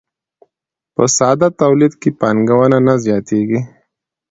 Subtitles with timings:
[0.95, 2.57] په ساده تولید کې پانګه
[2.87, 3.59] نه زیاتېږي